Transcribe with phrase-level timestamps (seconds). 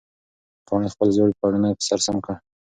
[0.67, 2.33] پاڼې خپل زوړ پړونی په سر سم کړ.